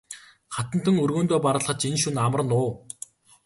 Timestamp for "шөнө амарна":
2.03-2.55